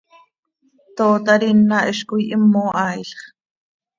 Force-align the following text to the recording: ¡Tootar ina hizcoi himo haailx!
¡Tootar 0.95 1.41
ina 1.51 1.77
hizcoi 1.87 2.23
himo 2.31 2.63
haailx! 2.75 3.19